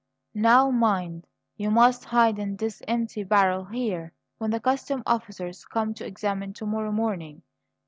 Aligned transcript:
"Now 0.33 0.71
mind, 0.71 1.27
you 1.57 1.69
must 1.69 2.05
hide 2.05 2.39
in 2.39 2.55
this 2.55 2.81
empty 2.87 3.23
barrel, 3.23 3.65
here, 3.65 4.13
when 4.39 4.49
the 4.49 4.59
customs 4.59 5.03
officers 5.05 5.63
come 5.65 5.93
to 5.93 6.07
examine 6.07 6.53
to 6.53 6.65
morrow 6.65 6.91
morning. 6.91 7.43